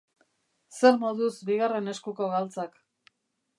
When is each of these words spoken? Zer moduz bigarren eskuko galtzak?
Zer 0.77 0.97
moduz 1.03 1.29
bigarren 1.51 1.93
eskuko 1.95 2.33
galtzak? 2.35 2.83